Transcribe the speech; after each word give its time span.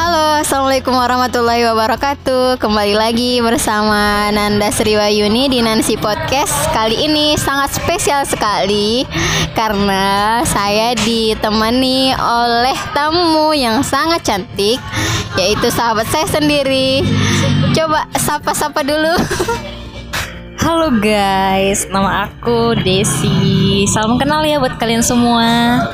Halo, 0.00 0.40
Assalamualaikum 0.40 0.96
warahmatullahi 0.96 1.60
wabarakatuh. 1.68 2.56
Kembali 2.56 2.96
lagi 2.96 3.36
bersama 3.44 4.32
Nanda 4.32 4.72
Sriwayuni 4.72 5.52
di 5.52 5.60
Nancy 5.60 6.00
Podcast. 6.00 6.72
Kali 6.72 7.04
ini 7.04 7.36
sangat 7.36 7.76
spesial 7.76 8.24
sekali 8.24 9.04
Karena 9.52 10.40
saya 10.48 10.96
ditemani 10.96 12.16
oleh 12.16 12.72
tamu 12.96 13.52
yang 13.52 13.84
sangat 13.84 14.24
cantik 14.24 14.80
Yaitu 15.36 15.68
sahabat 15.68 16.08
saya 16.08 16.24
sendiri. 16.24 17.04
Coba 17.76 18.08
sapa-sapa 18.16 18.80
dulu. 18.80 19.20
Halo 20.64 20.96
guys, 20.96 21.84
nama 21.92 22.24
aku 22.24 22.72
Desi. 22.72 23.84
Salam 23.92 24.16
kenal 24.16 24.48
ya 24.48 24.56
buat 24.64 24.80
kalian 24.80 25.04
semua. 25.04 25.84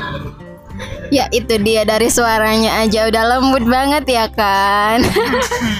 Ya 1.07 1.31
itu 1.31 1.55
dia 1.63 1.87
dari 1.87 2.11
suaranya 2.11 2.83
aja 2.83 3.07
udah 3.07 3.23
lembut 3.37 3.63
banget 3.63 4.03
ya 4.07 4.25
kan 4.27 5.03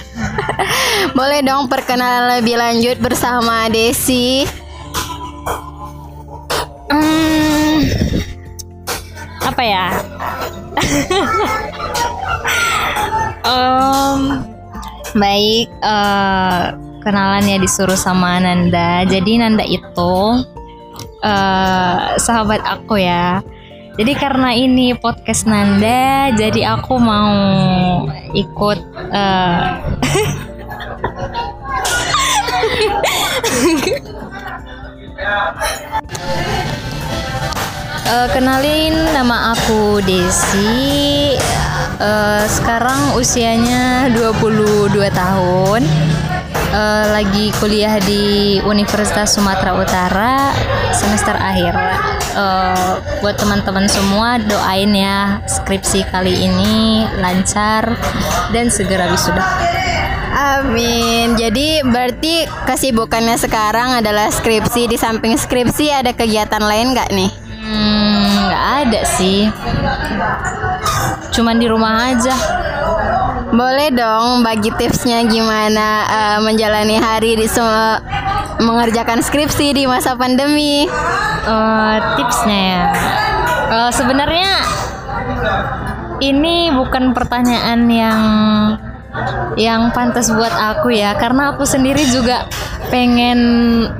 Boleh 1.18 1.44
dong 1.44 1.68
perkenalan 1.68 2.40
lebih 2.40 2.56
lanjut 2.56 2.96
bersama 3.00 3.68
Desi 3.68 4.48
Hmm, 6.88 7.84
apa 9.44 9.60
ya? 9.60 9.86
um, 13.44 14.40
baik, 15.12 15.68
uh, 15.84 16.72
kenalan 17.04 17.44
ya 17.44 17.60
disuruh 17.60 17.98
sama 17.98 18.40
Nanda. 18.40 19.04
Jadi 19.04 19.36
Nanda 19.36 19.68
itu 19.68 20.16
uh, 21.20 22.16
sahabat 22.16 22.64
aku 22.64 23.04
ya. 23.04 23.44
Jadi 23.98 24.14
karena 24.14 24.54
ini 24.54 24.94
podcast 24.94 25.42
Nanda, 25.50 26.30
jadi 26.30 26.78
aku 26.78 27.02
mau 27.02 28.06
ikut 28.30 28.78
uh, 29.10 29.62
Uh, 38.08 38.28
kenalin 38.34 38.94
nama 39.10 39.58
aku 39.58 39.98
Desi. 40.06 41.34
Uh, 41.98 42.46
sekarang 42.46 43.18
usianya 43.18 44.14
22 44.14 44.94
tahun. 45.10 45.82
Uh, 46.70 47.04
lagi 47.18 47.50
kuliah 47.58 47.98
di 48.06 48.62
Universitas 48.62 49.34
Sumatera 49.34 49.74
Utara 49.74 50.54
semester 50.94 51.34
akhir. 51.34 51.74
Uh, 52.38 53.02
buat 53.18 53.34
teman-teman 53.34 53.90
semua 53.90 54.38
doain 54.38 54.94
ya 54.94 55.42
skripsi 55.42 56.06
kali 56.06 56.46
ini 56.46 57.02
lancar 57.18 57.98
dan 58.54 58.70
segera 58.70 59.10
wisuda. 59.10 59.42
Amin. 60.38 61.34
Jadi 61.34 61.82
berarti 61.82 62.46
kesibukannya 62.62 63.34
sekarang 63.34 63.98
adalah 63.98 64.30
skripsi. 64.30 64.86
Di 64.86 64.94
samping 64.94 65.34
skripsi 65.34 65.90
ada 65.90 66.14
kegiatan 66.14 66.62
lain 66.62 66.94
nggak 66.94 67.10
nih? 67.10 67.30
Hmm, 67.58 68.46
nggak 68.46 68.64
ada 68.86 69.00
sih. 69.18 69.50
Cuman 71.34 71.58
di 71.58 71.66
rumah 71.66 72.14
aja. 72.14 72.34
Boleh 73.48 73.88
dong 73.90 74.44
bagi 74.44 74.68
tipsnya 74.76 75.24
gimana 75.24 76.04
uh, 76.06 76.38
menjalani 76.44 77.00
hari 77.00 77.34
di 77.34 77.48
semua 77.48 77.98
mengerjakan 78.62 79.22
skripsi 79.22 79.74
di 79.74 79.84
masa 79.86 80.14
pandemi. 80.14 80.86
Uh, 81.48 81.96
tipsnya 82.18 82.60
ya. 82.60 82.84
Uh, 83.68 83.90
Sebenarnya 83.94 84.52
ini 86.18 86.70
bukan 86.74 87.14
pertanyaan 87.14 87.86
yang 87.86 88.20
yang 89.58 89.90
pantas 89.90 90.30
buat 90.30 90.52
aku 90.52 90.92
ya 90.94 91.16
karena 91.16 91.54
aku 91.54 91.64
sendiri 91.64 92.04
juga 92.06 92.46
pengen 92.92 93.40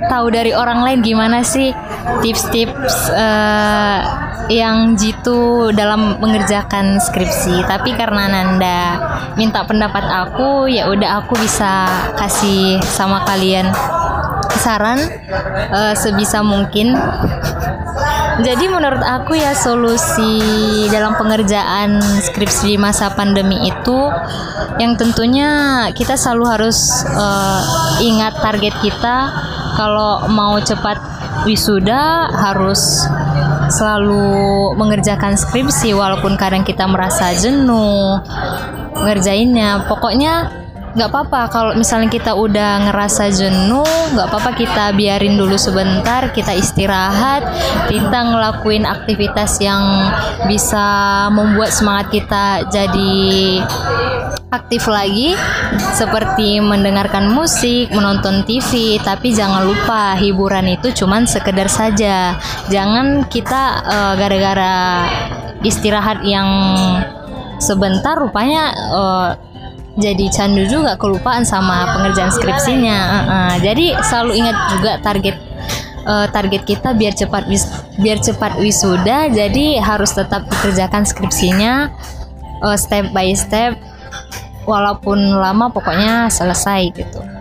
tahu 0.07 0.31
dari 0.31 0.55
orang 0.55 0.85
lain 0.85 1.01
gimana 1.03 1.43
sih 1.43 1.75
tips-tips 2.23 3.11
uh, 3.13 4.01
yang 4.49 4.97
jitu 4.97 5.69
dalam 5.77 6.17
mengerjakan 6.23 6.97
skripsi 6.97 7.69
tapi 7.69 7.93
karena 7.93 8.31
Nanda 8.33 8.83
minta 9.37 9.67
pendapat 9.67 10.05
aku 10.09 10.71
ya 10.73 10.89
udah 10.89 11.25
aku 11.25 11.37
bisa 11.37 11.85
kasih 12.17 12.81
sama 12.81 13.27
kalian 13.29 13.69
saran 14.59 14.99
uh, 15.73 15.95
sebisa 15.95 16.43
mungkin. 16.43 16.99
Jadi 18.39 18.71
menurut 18.71 19.03
aku 19.03 19.35
ya 19.35 19.51
solusi 19.51 20.39
dalam 20.95 21.19
pengerjaan 21.19 21.99
skripsi 21.99 22.75
di 22.75 22.79
masa 22.79 23.11
pandemi 23.11 23.67
itu 23.67 23.99
yang 24.79 24.95
tentunya 24.95 25.51
kita 25.91 26.15
selalu 26.15 26.45
harus 26.47 27.03
uh, 27.11 27.63
ingat 27.99 28.39
target 28.39 28.75
kita. 28.79 29.33
Kalau 29.75 30.27
mau 30.31 30.59
cepat 30.63 30.99
wisuda 31.47 32.31
harus 32.31 33.07
selalu 33.71 34.75
mengerjakan 34.75 35.35
skripsi 35.39 35.95
walaupun 35.95 36.35
kadang 36.39 36.63
kita 36.63 36.87
merasa 36.87 37.35
jenuh 37.35 38.23
ngerjainnya. 39.03 39.87
Pokoknya 39.87 40.51
nggak 40.99 41.15
apa-apa 41.15 41.43
kalau 41.47 41.73
misalnya 41.79 42.11
kita 42.11 42.35
udah 42.35 42.91
ngerasa 42.91 43.31
jenuh 43.31 43.87
nggak 44.19 44.35
apa-apa 44.35 44.51
kita 44.59 44.91
biarin 44.99 45.39
dulu 45.39 45.55
sebentar 45.55 46.35
kita 46.35 46.59
istirahat 46.59 47.47
kita 47.87 48.19
ngelakuin 48.19 48.83
aktivitas 48.83 49.63
yang 49.63 50.11
bisa 50.51 50.83
membuat 51.31 51.71
semangat 51.71 52.11
kita 52.11 52.67
jadi 52.67 53.63
aktif 54.51 54.91
lagi 54.91 55.37
seperti 55.93 56.57
mendengarkan 56.65 57.29
musik, 57.29 57.93
menonton 57.93 58.49
TV, 58.49 58.97
tapi 59.05 59.37
jangan 59.37 59.69
lupa 59.69 60.17
hiburan 60.17 60.73
itu 60.73 60.89
cuman 61.05 61.29
sekedar 61.29 61.69
saja. 61.69 62.33
Jangan 62.73 63.29
kita 63.29 63.85
uh, 63.85 64.13
gara-gara 64.17 65.05
istirahat 65.61 66.25
yang 66.25 66.49
sebentar 67.61 68.17
rupanya 68.17 68.73
uh, 68.95 69.29
jadi 69.99 70.31
candu 70.31 70.63
juga 70.71 70.95
kelupaan 70.95 71.43
sama 71.43 71.99
pengerjaan 71.99 72.31
skripsinya. 72.31 72.99
Uh, 72.99 73.19
uh. 73.19 73.53
Jadi 73.59 73.99
selalu 74.07 74.33
ingat 74.39 74.57
juga 74.79 74.93
target 75.03 75.37
uh, 76.07 76.27
target 76.31 76.63
kita 76.63 76.95
biar 76.95 77.13
cepat 77.19 77.51
wis 77.51 77.67
biar 77.99 78.23
cepat 78.23 78.63
wisuda. 78.63 79.29
Jadi 79.29 79.83
harus 79.83 80.15
tetap 80.15 80.47
dikerjakan 80.47 81.03
skripsinya 81.03 81.91
uh, 82.63 82.79
step 82.79 83.11
by 83.11 83.35
step 83.35 83.75
walaupun 84.65 85.19
lama 85.19 85.69
pokoknya 85.75 86.31
selesai 86.31 86.95
gitu. 86.95 87.38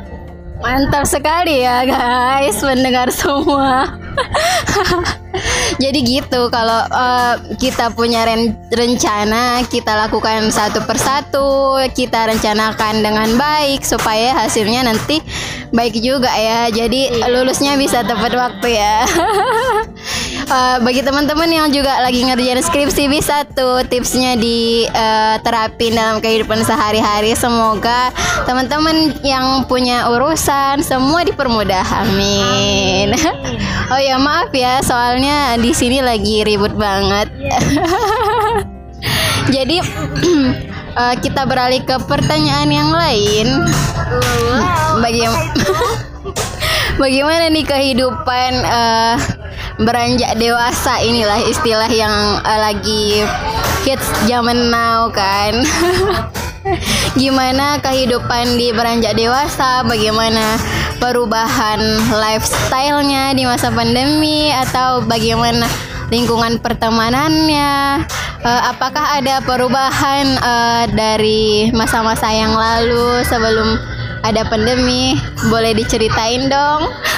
Mantap 0.58 1.06
sekali 1.06 1.62
ya 1.62 1.86
guys 1.86 2.58
mendengar 2.66 3.14
semua. 3.14 3.86
Jadi 5.82 6.00
gitu 6.02 6.50
kalau 6.50 6.82
uh, 6.90 7.38
kita 7.62 7.94
punya 7.94 8.26
ren 8.26 8.58
rencana 8.74 9.62
kita 9.70 9.94
lakukan 9.94 10.50
satu 10.50 10.82
persatu 10.82 11.78
kita 11.94 12.34
rencanakan 12.34 13.06
dengan 13.06 13.30
baik 13.38 13.86
supaya 13.86 14.34
hasilnya 14.34 14.90
nanti 14.90 15.22
baik 15.70 16.02
juga 16.02 16.34
ya. 16.34 16.74
Jadi 16.74 17.22
lulusnya 17.30 17.78
bisa 17.78 18.02
tepat 18.02 18.34
waktu 18.34 18.68
ya. 18.82 19.06
uh, 20.48 20.78
bagi 20.82 21.04
teman-teman 21.04 21.50
yang 21.52 21.68
juga 21.70 22.00
lagi 22.00 22.24
ngerjain 22.24 22.64
skripsi 22.64 23.12
bisa 23.12 23.44
tuh 23.52 23.84
tipsnya 23.88 24.40
diterapin 24.40 25.94
uh, 25.94 25.98
dalam 25.98 26.18
kehidupan 26.24 26.64
sehari-hari. 26.64 27.36
Semoga 27.36 28.12
teman-teman 28.48 29.14
yang 29.22 29.68
punya 29.68 30.08
urusan 30.12 30.82
semua 30.84 31.28
dipermudah. 31.28 31.84
Amin. 32.04 33.14
oh 33.94 34.02
ya 34.02 34.20
maaf 34.20 34.52
ya 34.52 34.84
soalnya 34.84 35.56
di 35.60 35.72
sini 35.76 36.00
lagi 36.00 36.44
ribut 36.48 36.74
banget. 36.76 37.28
Jadi 39.56 39.80
uh, 40.96 41.16
kita 41.24 41.48
beralih 41.48 41.84
ke 41.84 41.96
pertanyaan 42.08 42.70
yang 42.72 42.90
lain. 42.92 43.48
Bagaimana? 45.00 45.48
Bagaimana 46.98 47.54
nih 47.54 47.62
kehidupan 47.62 48.52
uh, 48.66 49.22
beranjak 49.78 50.34
dewasa 50.42 50.98
inilah 51.06 51.38
istilah 51.46 51.90
yang 51.90 52.42
uh, 52.42 52.60
lagi 52.62 53.22
kids 53.86 54.06
zaman 54.26 54.74
now 54.74 55.10
kan. 55.14 55.62
Gimana 57.22 57.80
kehidupan 57.80 58.60
di 58.60 58.74
beranjak 58.76 59.16
dewasa? 59.16 59.86
Bagaimana 59.88 60.60
perubahan 61.00 61.80
lifestyle-nya 62.12 63.32
di 63.38 63.48
masa 63.48 63.72
pandemi 63.72 64.52
atau 64.52 65.06
bagaimana 65.06 65.70
lingkungan 66.10 66.60
pertemanannya? 66.60 68.04
Uh, 68.44 68.62
apakah 68.70 69.18
ada 69.18 69.42
perubahan 69.46 70.26
uh, 70.42 70.86
dari 70.92 71.72
masa-masa 71.72 72.28
yang 72.34 72.54
lalu 72.54 73.24
sebelum 73.26 73.80
ada 74.26 74.44
pandemi? 74.50 75.16
Boleh 75.48 75.72
diceritain 75.78 76.50
dong? 76.52 76.90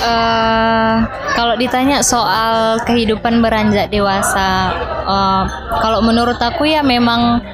Uh, 0.00 1.04
kalau 1.36 1.60
ditanya 1.60 2.00
soal 2.00 2.80
kehidupan 2.88 3.44
beranjak 3.44 3.92
dewasa, 3.92 4.72
uh, 5.04 5.44
kalau 5.76 6.00
menurut 6.00 6.40
aku 6.40 6.64
ya 6.64 6.80
memang 6.80 7.44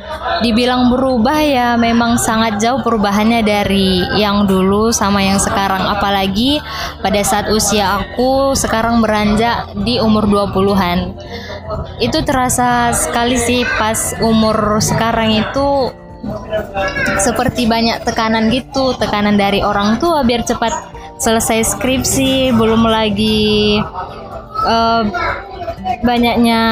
dibilang 0.46 0.92
berubah 0.92 1.42
ya 1.42 1.68
memang 1.74 2.20
sangat 2.20 2.62
jauh 2.62 2.86
perubahannya 2.86 3.42
dari 3.42 3.98
yang 4.14 4.46
dulu 4.46 4.94
sama 4.94 5.26
yang 5.26 5.42
sekarang. 5.42 5.82
Apalagi 5.90 6.62
pada 7.02 7.18
saat 7.26 7.50
usia 7.50 7.98
aku 7.98 8.54
sekarang 8.54 9.02
beranjak 9.02 9.74
di 9.82 9.98
umur 9.98 10.30
20-an 10.30 11.18
itu 11.98 12.18
terasa 12.22 12.92
sekali 12.94 13.36
sih 13.40 13.66
pas 13.78 14.14
umur 14.22 14.78
sekarang 14.78 15.34
itu 15.34 15.90
seperti 17.22 17.70
banyak 17.70 18.02
tekanan 18.02 18.50
gitu 18.50 18.94
tekanan 18.98 19.38
dari 19.38 19.62
orang 19.62 19.98
tua 20.02 20.26
biar 20.26 20.42
cepat 20.42 20.95
selesai 21.16 21.76
skripsi 21.76 22.52
belum 22.52 22.84
lagi 22.84 23.80
uh, 24.64 25.02
banyaknya 26.04 26.62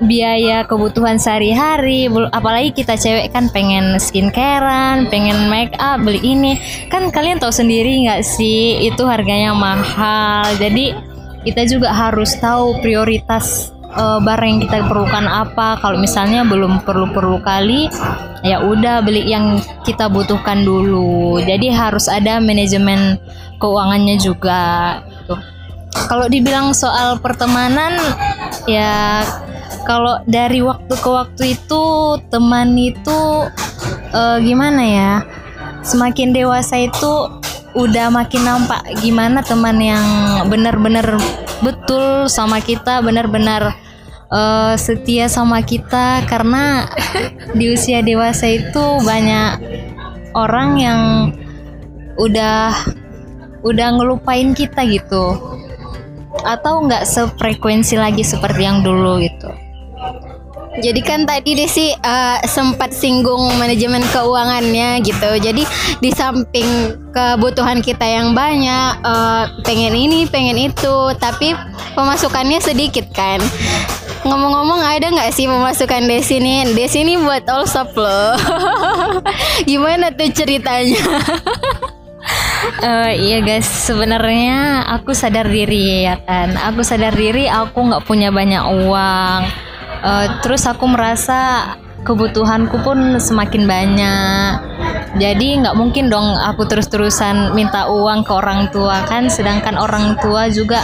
biaya 0.00 0.64
kebutuhan 0.64 1.20
sehari-hari 1.20 2.08
apalagi 2.32 2.72
kita 2.72 2.96
cewek 2.96 3.36
kan 3.36 3.52
pengen 3.52 4.00
skincarean 4.00 5.12
pengen 5.12 5.52
make 5.52 5.76
up 5.76 6.00
beli 6.00 6.20
ini. 6.24 6.56
Kan 6.88 7.12
kalian 7.12 7.36
tahu 7.36 7.52
sendiri 7.52 8.08
nggak 8.08 8.24
sih 8.24 8.80
itu 8.80 9.02
harganya 9.04 9.52
mahal. 9.52 10.48
Jadi 10.56 10.96
kita 11.44 11.68
juga 11.68 11.92
harus 11.92 12.32
tahu 12.40 12.80
prioritas 12.80 13.76
uh, 13.94 14.18
barang 14.22 14.48
yang 14.48 14.60
kita 14.62 14.86
perlukan 14.86 15.26
apa 15.26 15.78
kalau 15.82 15.98
misalnya 15.98 16.46
belum 16.46 16.82
perlu-perlu 16.86 17.38
kali 17.42 17.90
ya 18.40 18.62
udah 18.64 19.04
beli 19.04 19.28
yang 19.28 19.60
kita 19.84 20.08
butuhkan 20.08 20.64
dulu 20.64 21.40
jadi 21.42 21.72
harus 21.72 22.08
ada 22.08 22.40
manajemen 22.40 23.20
keuangannya 23.60 24.16
juga 24.16 24.98
gitu. 25.04 25.34
kalau 26.08 26.26
dibilang 26.30 26.72
soal 26.72 27.20
pertemanan 27.20 27.98
ya 28.64 29.22
kalau 29.84 30.20
dari 30.28 30.60
waktu 30.64 30.94
ke 30.94 31.08
waktu 31.10 31.42
itu 31.56 31.82
teman 32.28 32.76
itu 32.76 33.48
uh, 34.12 34.36
gimana 34.40 34.82
ya 34.82 35.12
semakin 35.84 36.36
dewasa 36.36 36.80
itu 36.80 37.40
udah 37.70 38.10
makin 38.10 38.42
nampak 38.42 38.82
gimana 38.98 39.46
teman 39.46 39.78
yang 39.78 40.04
benar-benar 40.50 41.16
betul 41.64 42.28
sama 42.28 42.60
kita 42.60 43.00
benar-benar 43.00 43.72
uh, 44.28 44.76
setia 44.76 45.32
sama 45.32 45.64
kita. 45.64 46.20
Karena 46.28 46.92
di 47.58 47.72
usia 47.72 48.04
dewasa 48.04 48.52
itu 48.52 48.84
banyak 49.00 49.64
orang 50.36 50.70
yang 50.76 51.00
udah 52.20 52.76
udah 53.64 53.88
ngelupain 53.96 54.52
kita 54.52 54.84
gitu. 54.84 55.56
Atau 56.44 56.84
nggak 56.84 57.08
sefrekuensi 57.08 57.96
lagi 57.96 58.20
seperti 58.20 58.68
yang 58.68 58.84
dulu 58.84 59.24
gitu 59.24 59.39
jadi 60.80 61.00
kan 61.04 61.28
tadi 61.28 61.52
Desi 61.52 61.92
uh, 61.92 62.40
sempat 62.48 62.96
singgung 62.96 63.52
manajemen 63.60 64.00
keuangannya 64.08 65.04
gitu. 65.04 65.30
Jadi 65.36 65.62
di 66.00 66.10
samping 66.10 66.96
kebutuhan 67.12 67.84
kita 67.84 68.02
yang 68.02 68.32
banyak, 68.32 69.04
uh, 69.04 69.44
pengen 69.62 69.92
ini, 69.92 70.24
pengen 70.26 70.56
itu, 70.56 70.96
tapi 71.20 71.52
pemasukannya 71.92 72.58
sedikit 72.58 73.06
kan. 73.12 73.38
Ngomong-ngomong 74.24 74.80
ada 74.84 75.06
nggak 75.12 75.32
sih 75.32 75.48
pemasukan 75.48 76.08
Desi 76.08 76.40
nih? 76.40 76.72
Desi 76.72 77.04
ini 77.04 77.20
buat 77.20 77.44
all 77.48 77.68
shop 77.68 77.92
loh. 77.96 78.36
Gimana 79.68 80.12
tuh 80.12 80.28
ceritanya? 80.32 81.04
uh, 82.84 83.12
iya 83.28 83.40
guys, 83.40 83.64
sebenarnya 83.64 84.84
aku 84.92 85.12
sadar 85.12 85.48
diri 85.48 86.04
ya 86.08 86.20
kan. 86.24 86.52
Aku 86.72 86.84
sadar 86.84 87.16
diri 87.16 87.48
aku 87.48 87.80
nggak 87.80 88.04
punya 88.04 88.28
banyak 88.28 88.60
uang 88.60 89.69
uh, 90.04 90.26
terus 90.44 90.66
aku 90.66 90.84
merasa 90.88 91.72
kebutuhanku 92.04 92.80
pun 92.80 93.20
semakin 93.20 93.68
banyak. 93.68 94.52
Jadi 95.20 95.60
nggak 95.60 95.76
mungkin 95.76 96.08
dong 96.08 96.38
aku 96.38 96.64
terus-terusan 96.64 97.52
minta 97.52 97.90
uang 97.90 98.24
ke 98.24 98.32
orang 98.32 98.70
tua 98.70 99.04
kan? 99.04 99.28
Sedangkan 99.28 99.76
orang 99.76 100.16
tua 100.22 100.48
juga 100.48 100.80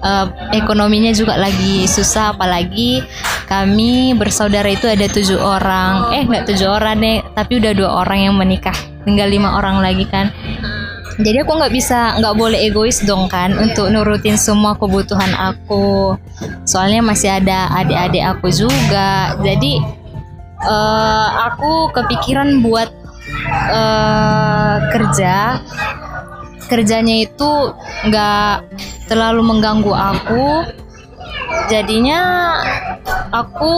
uh, 0.00 0.26
ekonominya 0.54 1.12
juga 1.12 1.36
lagi 1.36 1.84
susah. 1.84 2.32
Apalagi 2.38 3.04
kami 3.44 4.16
bersaudara 4.16 4.70
itu 4.72 4.88
ada 4.88 5.04
tujuh 5.10 5.36
orang. 5.36 6.14
Eh 6.16 6.22
nggak 6.24 6.48
tujuh 6.48 6.68
orang 6.70 6.96
deh 7.02 7.18
tapi 7.34 7.60
udah 7.60 7.72
dua 7.76 7.90
orang 8.06 8.30
yang 8.30 8.34
menikah. 8.38 8.76
Tinggal 9.04 9.28
lima 9.28 9.60
orang 9.60 9.84
lagi 9.84 10.08
kan 10.08 10.32
jadi 11.20 11.46
aku 11.46 11.52
nggak 11.54 11.74
bisa 11.74 12.18
nggak 12.18 12.34
boleh 12.34 12.58
egois 12.66 12.98
dong 13.06 13.30
kan 13.30 13.54
untuk 13.54 13.86
nurutin 13.94 14.34
semua 14.34 14.74
kebutuhan 14.74 15.30
aku. 15.38 16.18
Soalnya 16.66 17.06
masih 17.06 17.38
ada 17.38 17.70
adik-adik 17.70 18.24
aku 18.24 18.50
juga. 18.50 19.38
Jadi 19.38 19.78
uh, 20.66 21.28
aku 21.50 21.94
kepikiran 21.94 22.58
buat 22.66 22.90
uh, 23.70 24.76
kerja. 24.90 25.62
Kerjanya 26.66 27.22
itu 27.22 27.50
nggak 28.10 28.54
terlalu 29.06 29.42
mengganggu 29.46 29.94
aku. 29.94 30.66
Jadinya 31.70 32.58
aku 33.30 33.74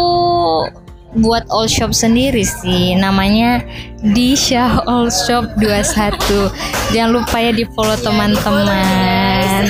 buat 1.14 1.46
all 1.48 1.70
shop 1.70 1.94
sendiri 1.94 2.42
sih. 2.42 2.98
Namanya 2.98 3.62
Disha 4.02 4.82
All 4.84 5.08
Shop 5.08 5.46
21 5.58 6.50
jangan 6.92 7.10
lupa 7.10 7.36
ya 7.38 7.52
di 7.54 7.64
follow 7.72 7.96
teman-teman. 8.00 9.64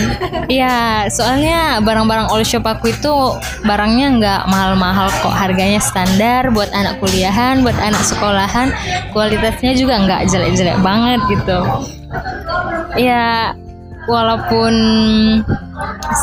ya. 0.49 1.05
Soalnya 1.17 1.85
barang-barang 1.85 2.33
all 2.33 2.43
shop 2.43 2.65
aku 2.65 2.91
itu 2.95 3.13
barangnya 3.69 4.07
nggak 4.17 4.41
mahal-mahal 4.49 5.13
kok. 5.21 5.35
Harganya 5.35 5.79
standar 5.83 6.49
buat 6.51 6.73
anak 6.73 6.99
kuliahan 7.05 7.61
buat 7.61 7.77
anak 7.77 8.03
sekolahan. 8.03 8.73
Kualitasnya 9.13 9.77
juga 9.77 10.01
nggak 10.03 10.33
jelek-jelek 10.33 10.79
banget 10.81 11.21
gitu. 11.29 11.59
Ya 12.97 13.53
walaupun 14.07 14.75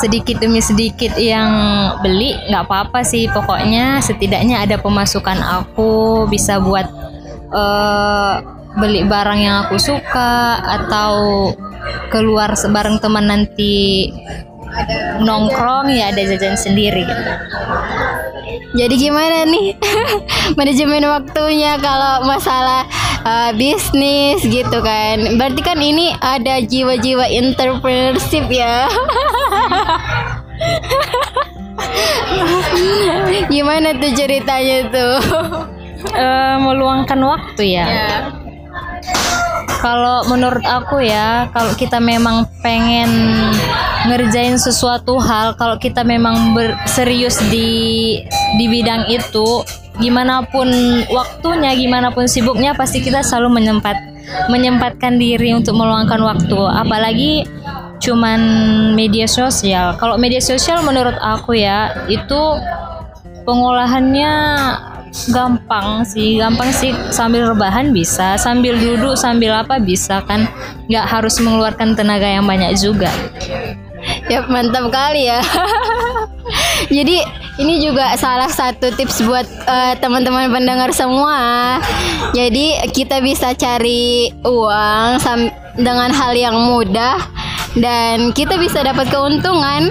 sedikit 0.02 0.40
demi 0.40 0.64
sedikit 0.64 1.14
yang 1.20 1.52
beli 2.00 2.36
nggak 2.50 2.64
apa-apa 2.66 3.04
sih 3.04 3.28
pokoknya 3.30 4.00
setidaknya 4.00 4.64
ada 4.64 4.80
pemasukan 4.80 5.40
aku 5.40 6.26
bisa 6.32 6.58
buat 6.64 6.88
uh, 7.52 8.42
beli 8.80 9.06
barang 9.06 9.40
yang 9.40 9.56
aku 9.68 9.78
suka 9.78 10.58
atau 10.64 11.14
keluar 12.10 12.56
bareng 12.56 12.98
teman 12.98 13.30
nanti 13.30 14.10
nongkrong 15.22 15.94
ya 15.94 16.10
ada 16.10 16.22
jajan 16.26 16.58
sendiri 16.58 17.06
gitu. 17.06 17.32
Jadi 18.74 18.96
gimana 19.00 19.46
nih 19.48 19.78
manajemen 20.60 21.06
waktunya 21.08 21.80
kalau 21.80 22.28
masalah 22.28 22.84
uh, 23.24 23.52
bisnis 23.56 24.44
gitu 24.44 24.84
kan. 24.84 25.40
Berarti 25.40 25.62
kan 25.64 25.80
ini 25.80 26.12
ada 26.20 26.60
jiwa-jiwa 26.64 27.28
entrepreneurship 27.30 28.50
ya. 28.52 28.90
Gimana 33.54 33.94
tuh 33.98 34.12
ceritanya 34.14 34.78
tuh? 34.92 35.16
Uh, 36.14 36.60
meluangkan 36.60 37.20
waktu 37.24 37.80
ya. 37.80 37.88
Yeah. 37.88 38.44
Kalau 39.84 40.24
menurut 40.32 40.64
aku 40.64 41.04
ya, 41.04 41.52
kalau 41.52 41.76
kita 41.76 42.00
memang 42.00 42.48
pengen 42.64 43.12
ngerjain 44.08 44.60
sesuatu 44.60 45.16
hal, 45.20 45.56
kalau 45.56 45.80
kita 45.80 46.04
memang 46.04 46.56
serius 46.88 47.40
di 47.48 48.20
di 48.60 48.66
bidang 48.68 49.08
itu, 49.08 49.64
gimana 50.00 50.44
pun 50.50 50.68
waktunya 51.12 51.72
gimana 51.78 52.12
pun 52.12 52.28
sibuknya 52.28 52.76
pasti 52.76 53.00
kita 53.00 53.24
selalu 53.24 53.62
menyempat 53.62 53.98
menyempatkan 54.50 55.20
diri 55.20 55.56
untuk 55.56 55.78
meluangkan 55.78 56.20
waktu. 56.20 56.60
Apalagi 56.60 57.48
cuman 58.04 58.40
media 58.98 59.30
sosial. 59.30 59.96
Kalau 59.96 60.20
media 60.20 60.44
sosial 60.44 60.84
menurut 60.84 61.16
aku 61.24 61.56
ya 61.56 62.08
itu 62.12 62.42
pengolahannya 63.48 64.34
gampang 65.32 66.04
sih. 66.04 66.42
Gampang 66.42 66.74
sih 66.76 66.92
sambil 67.14 67.48
rebahan 67.54 67.96
bisa 67.96 68.36
sambil 68.36 68.76
duduk 68.76 69.16
sambil 69.16 69.56
apa 69.56 69.80
bisa 69.80 70.20
kan. 70.28 70.50
Nggak 70.92 71.06
harus 71.08 71.40
mengeluarkan 71.40 71.96
tenaga 71.96 72.28
yang 72.28 72.44
banyak 72.44 72.76
juga 72.76 73.14
ya 74.32 74.46
mantap 74.48 74.88
kali 74.92 75.28
ya 75.28 75.44
jadi 76.96 77.24
ini 77.62 77.86
juga 77.86 78.18
salah 78.18 78.50
satu 78.50 78.90
tips 78.98 79.22
buat 79.30 79.46
uh, 79.70 79.94
teman-teman 80.02 80.50
pendengar 80.50 80.90
semua. 80.90 81.78
Jadi 82.34 82.82
kita 82.90 83.22
bisa 83.22 83.54
cari 83.54 84.34
uang 84.42 85.22
dengan 85.78 86.10
hal 86.10 86.34
yang 86.34 86.58
mudah 86.58 87.22
dan 87.78 88.34
kita 88.34 88.58
bisa 88.58 88.82
dapat 88.82 89.06
keuntungan. 89.14 89.86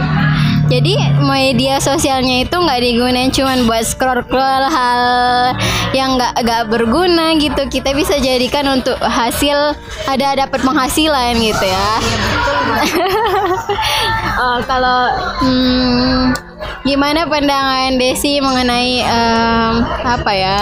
Jadi 0.73 0.97
media 1.21 1.77
sosialnya 1.85 2.49
itu 2.49 2.57
nggak 2.57 2.81
digunain 2.81 3.29
cuman 3.29 3.69
buat 3.69 3.85
scroll 3.85 4.25
scroll 4.25 4.65
hal 4.73 5.53
yang 5.93 6.17
nggak 6.17 6.33
nggak 6.41 6.63
berguna 6.73 7.37
gitu. 7.37 7.69
Kita 7.69 7.93
bisa 7.93 8.17
jadikan 8.17 8.65
untuk 8.81 8.97
hasil 8.97 9.77
ada 10.09 10.49
dapat 10.49 10.65
penghasilan 10.65 11.37
gitu 11.45 11.67
ya. 11.69 11.91
uh, 14.41 14.59
kalau 14.71 15.13
hmm, 15.45 16.33
gimana 16.87 17.27
pandangan 17.27 17.97
Desi 17.99 18.39
mengenai 18.43 19.03
em, 19.03 19.75
apa 20.07 20.33
ya? 20.33 20.61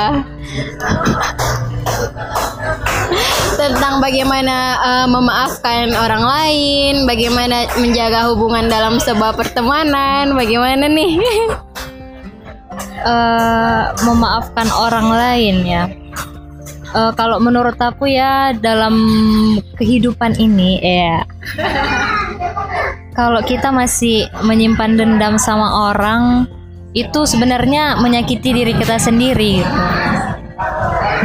tentang 3.60 4.00
bagaimana 4.00 4.56
eh, 4.80 5.06
memaafkan 5.12 5.92
orang 5.92 6.24
lain, 6.24 6.94
bagaimana 7.04 7.68
menjaga 7.76 8.32
hubungan 8.32 8.72
dalam 8.72 8.96
sebuah 8.96 9.36
pertemanan, 9.36 10.32
bagaimana 10.32 10.88
nih? 10.88 11.20
eh 13.00 13.84
memaafkan 14.00 14.68
orang 14.72 15.08
lain 15.12 15.56
ya. 15.68 15.84
Eh, 16.90 17.12
kalau 17.14 17.38
menurut 17.38 17.78
aku 17.78 18.10
ya 18.10 18.50
dalam 18.50 18.98
kehidupan 19.78 20.34
ini 20.42 20.82
ya 20.82 21.22
kalau 23.20 23.44
kita 23.44 23.68
masih 23.68 24.24
menyimpan 24.40 24.96
dendam 24.96 25.36
sama 25.36 25.92
orang 25.92 26.48
itu 26.96 27.28
sebenarnya 27.28 28.00
menyakiti 28.00 28.56
diri 28.56 28.72
kita 28.72 28.96
sendiri 28.96 29.60
gitu. 29.60 29.76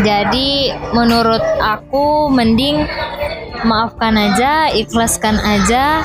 Jadi 0.03 0.75
menurut 0.91 1.39
aku 1.63 2.27
mending 2.27 2.83
maafkan 3.63 4.11
aja, 4.19 4.75
ikhlaskan 4.75 5.39
aja 5.39 6.03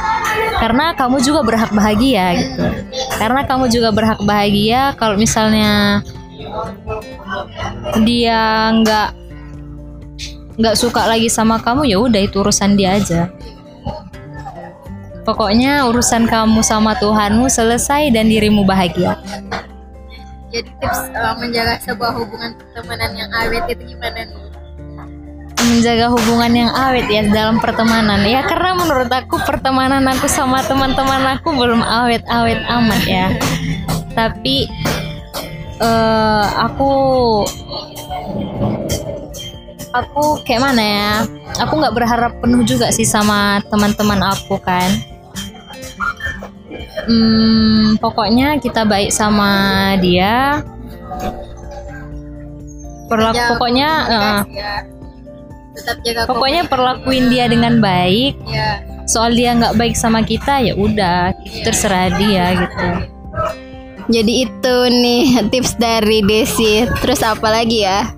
karena 0.62 0.94
kamu 0.94 1.18
juga 1.26 1.42
berhak 1.42 1.74
bahagia 1.74 2.38
gitu. 2.38 2.66
Karena 3.18 3.42
kamu 3.42 3.66
juga 3.66 3.90
berhak 3.90 4.22
bahagia 4.22 4.94
kalau 4.94 5.18
misalnya 5.18 6.06
dia 8.06 8.70
nggak 8.78 9.08
nggak 10.54 10.78
suka 10.78 11.10
lagi 11.10 11.26
sama 11.26 11.58
kamu 11.58 11.90
ya 11.90 11.98
udah 11.98 12.22
itu 12.22 12.38
urusan 12.38 12.78
dia 12.78 12.94
aja. 12.94 13.26
Pokoknya 15.22 15.84
urusan 15.88 16.26
kamu 16.26 16.64
sama 16.64 16.96
Tuhanmu 16.96 17.46
selesai 17.46 18.10
dan 18.10 18.28
dirimu 18.28 18.64
bahagia. 18.64 19.20
Jadi 20.50 20.70
tips 20.82 21.12
eh, 21.14 21.34
menjaga 21.38 21.78
sebuah 21.84 22.12
hubungan 22.18 22.58
pertemanan 22.58 23.10
yang 23.14 23.30
awet 23.30 23.64
itu 23.70 23.94
gimana 23.94 24.26
nih? 24.26 24.50
menjaga 25.70 26.10
hubungan 26.10 26.52
yang 26.52 26.70
awet 26.72 27.06
ya 27.06 27.22
dalam 27.28 27.60
pertemanan 27.62 28.24
ya 28.24 28.42
karena 28.42 28.74
menurut 28.74 29.10
aku 29.12 29.36
pertemanan 29.44 30.02
aku 30.08 30.26
sama 30.26 30.64
teman-teman 30.64 31.38
aku 31.38 31.52
belum 31.52 31.84
awet-awet 31.84 32.60
amat 32.66 33.02
ya 33.06 33.26
tapi 34.16 34.66
eh 35.80 36.46
aku 36.58 36.90
aku 39.90 40.22
kayak 40.42 40.62
mana 40.62 40.82
ya 40.82 41.10
aku 41.60 41.72
nggak 41.78 41.94
berharap 41.94 42.32
penuh 42.40 42.62
juga 42.64 42.90
sih 42.94 43.04
sama 43.04 43.60
teman-teman 43.68 44.20
aku 44.22 44.56
kan 44.60 44.88
hmm, 47.06 48.00
pokoknya 48.02 48.58
kita 48.58 48.82
baik 48.84 49.12
sama 49.14 49.50
dia 50.02 50.64
Perlaku, 53.10 53.34
Jaga 53.34 53.50
pokoknya 53.54 53.88
eh, 53.90 54.06
komunikasi 54.06 54.54
ya. 54.54 54.74
tetap 55.70 55.96
jaga 56.06 56.20
pokoknya 56.30 56.62
perlakuin 56.70 57.24
dia 57.26 57.44
dengan 57.50 57.82
baik 57.82 58.38
ya. 58.46 58.82
soal 59.10 59.34
dia 59.34 59.50
nggak 59.54 59.74
baik 59.74 59.94
sama 59.98 60.22
kita 60.22 60.62
ya 60.62 60.74
udah 60.78 61.34
terserah 61.66 62.14
dia 62.14 62.54
gitu 62.54 62.88
Jadi 64.10 64.42
itu 64.42 64.76
nih 64.90 65.38
tips 65.54 65.78
dari 65.78 66.18
Desi. 66.26 66.82
Terus 66.98 67.22
apa 67.22 67.46
lagi 67.46 67.86
ya? 67.86 68.10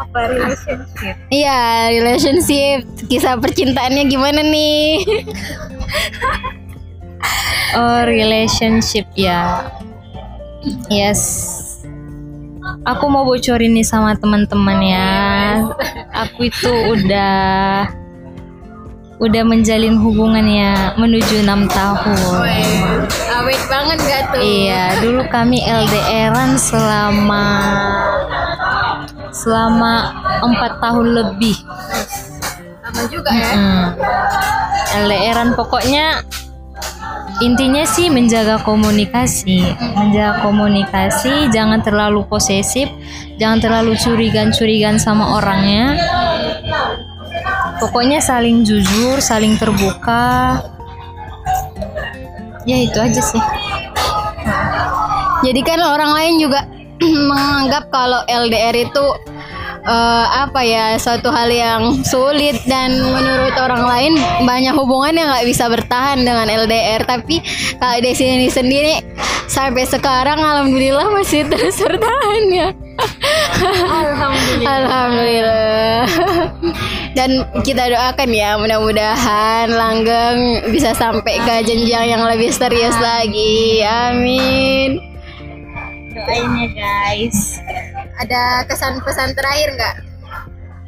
apa 0.00 0.26
relationship 0.26 1.14
Iya, 1.30 1.60
relationship, 1.94 2.78
kisah 3.06 3.38
percintaannya 3.38 4.10
gimana 4.10 4.42
nih? 4.42 5.06
oh 7.78 8.00
relationship 8.06 9.06
ya 9.14 9.70
yes 10.90 11.22
aku 12.84 13.04
mau 13.06 13.24
bocorin 13.24 13.76
nih 13.76 13.86
sama 13.86 14.16
teman-teman 14.16 14.78
ya 14.82 15.12
aku 16.12 16.48
itu 16.48 16.70
udah 16.70 17.86
udah 19.20 19.42
menjalin 19.44 20.00
hubungan 20.00 20.48
ya 20.48 20.96
menuju 20.96 21.44
enam 21.44 21.68
tahun 21.68 22.16
Awet 23.40 23.62
banget 23.72 23.98
gak 24.04 24.22
tuh? 24.32 24.40
Iya, 24.40 25.00
dulu 25.00 25.22
kami 25.32 25.64
LDRan 25.64 26.60
selama 26.60 27.46
selama 29.32 30.12
empat 30.44 30.72
tahun 30.76 31.08
lebih. 31.16 31.56
Lama 32.84 33.02
juga 33.08 33.30
ya. 33.32 33.52
Hmm. 33.56 33.84
LDRan 34.90 35.54
pokoknya 35.54 36.26
intinya 37.40 37.88
sih 37.88 38.12
menjaga 38.12 38.60
komunikasi, 38.60 39.64
menjaga 39.96 40.44
komunikasi, 40.44 41.48
jangan 41.48 41.80
terlalu 41.80 42.26
posesif, 42.28 42.90
jangan 43.40 43.58
terlalu 43.64 43.96
curigan-curigan 43.96 45.00
sama 45.00 45.40
orangnya. 45.40 45.96
Pokoknya 47.80 48.20
saling 48.20 48.60
jujur, 48.60 49.24
saling 49.24 49.56
terbuka. 49.56 50.60
Ya 52.68 52.76
itu 52.76 52.98
aja 53.00 53.22
sih. 53.24 53.40
Jadi 55.40 55.60
kan 55.64 55.80
orang 55.80 56.12
lain 56.12 56.34
juga 56.44 56.60
menganggap 57.30 57.88
kalau 57.88 58.20
LDR 58.28 58.76
itu 58.76 59.04
eh, 59.84 60.26
apa 60.44 60.60
ya 60.64 60.96
suatu 61.00 61.28
hal 61.32 61.48
yang 61.48 61.82
sulit 62.04 62.60
dan 62.68 62.92
menurut 62.94 63.54
orang 63.56 63.84
lain 63.84 64.12
banyak 64.44 64.74
hubungan 64.76 65.14
yang 65.16 65.28
nggak 65.32 65.48
bisa 65.48 65.68
bertahan 65.68 66.20
dengan 66.20 66.46
LDR 66.46 67.04
tapi 67.04 67.40
kalau 67.80 67.98
di 68.00 68.12
sini 68.12 68.46
sendiri 68.48 69.00
sampai 69.50 69.84
sekarang 69.88 70.38
alhamdulillah 70.38 71.10
masih 71.10 71.44
terus 71.48 71.80
bertahan 71.80 72.44
ya 72.52 72.70
Alhamdulillah. 73.60 74.76
Alhamdulillah. 74.76 76.04
Dan 77.12 77.30
kita 77.64 77.90
doakan 77.92 78.30
ya 78.32 78.56
mudah-mudahan 78.56 79.68
langgeng 79.68 80.68
bisa 80.72 80.96
sampai 80.96 81.40
ke 81.40 81.54
jenjang 81.64 82.16
yang 82.16 82.22
lebih 82.24 82.52
serius 82.52 82.96
lagi. 83.00 83.84
Amin. 83.84 85.00
Doain 86.12 86.50
ya 86.60 86.68
guys. 86.74 87.60
Ada 88.20 88.68
kesan 88.68 89.00
pesan 89.00 89.32
terakhir 89.32 89.72
nggak? 89.80 89.96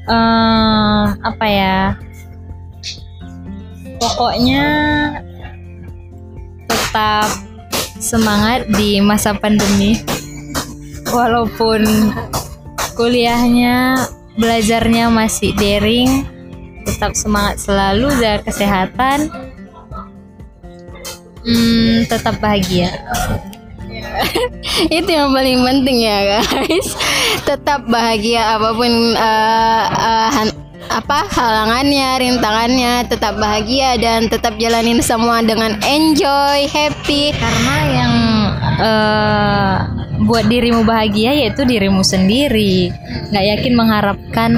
eh 0.02 1.04
apa 1.22 1.46
ya? 1.46 1.96
Pokoknya 4.02 4.66
tetap 6.66 7.30
semangat 8.02 8.66
di 8.74 8.98
masa 8.98 9.32
pandemi. 9.32 10.02
Walaupun 11.08 12.12
kuliahnya, 12.98 13.96
belajarnya 14.36 15.06
masih 15.08 15.54
daring, 15.54 16.26
tetap 16.82 17.14
semangat 17.14 17.62
selalu 17.62 18.10
jaga 18.18 18.42
kesehatan. 18.44 19.30
Hmm, 21.42 22.06
tetap 22.10 22.38
bahagia. 22.42 22.90
Itu 24.98 25.10
yang 25.10 25.30
paling 25.30 25.60
penting 25.62 25.96
ya 26.02 26.18
guys. 26.40 26.88
Tetap 27.48 27.86
bahagia 27.88 28.58
apa 28.58 28.68
pun 28.74 28.92
eh, 29.16 29.84
eh, 29.88 30.28
han- 30.32 30.58
apa 30.92 31.24
halangannya, 31.30 32.20
rintangannya, 32.20 33.06
tetap 33.08 33.38
bahagia 33.40 33.96
dan 33.96 34.28
tetap 34.28 34.58
jalanin 34.60 35.00
semua 35.00 35.40
dengan 35.40 35.78
enjoy, 35.80 36.68
happy. 36.68 37.32
karena 37.32 37.76
yang 37.88 38.14
eh, 38.82 39.76
buat 40.22 40.46
dirimu 40.46 40.84
bahagia 40.86 41.34
yaitu 41.34 41.66
dirimu 41.66 42.06
sendiri 42.06 42.94
nggak 43.30 43.46
yakin 43.58 43.72
mengharapkan 43.74 44.52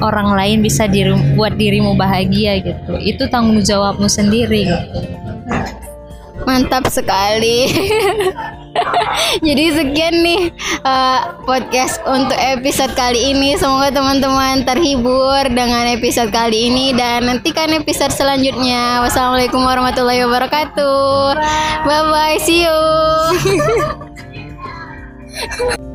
orang 0.00 0.32
lain 0.38 0.58
bisa 0.64 0.88
diri- 0.88 1.34
buat 1.36 1.52
dirimu 1.56 1.92
bahagia 1.98 2.62
gitu 2.62 2.96
itu 3.02 3.24
tanggung 3.28 3.60
jawabmu 3.60 4.06
sendiri 4.08 4.70
gitu. 4.70 4.98
Mantap 6.46 6.86
sekali. 6.94 7.66
Jadi 9.46 9.64
sekian 9.74 10.14
nih 10.22 10.50
eh, 10.84 11.20
podcast 11.44 12.00
untuk 12.06 12.36
episode 12.36 12.92
kali 12.94 13.32
ini. 13.34 13.56
Semoga 13.58 13.92
teman-teman 13.92 14.64
terhibur 14.64 15.42
dengan 15.50 15.86
episode 15.90 16.30
kali 16.32 16.70
ini 16.70 16.92
dan 16.96 17.26
nantikan 17.28 17.72
episode 17.74 18.12
selanjutnya. 18.12 19.02
Wassalamualaikum 19.04 19.62
warahmatullahi 19.62 20.24
wabarakatuh. 20.26 21.38
Bye 21.84 22.04
bye, 22.10 22.38
see 22.42 22.66
you. 22.66 22.80